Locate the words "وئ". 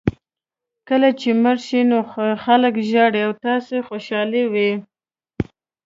4.53-4.71